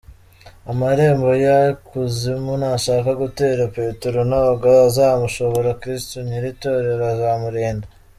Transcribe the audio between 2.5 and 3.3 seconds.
nashaka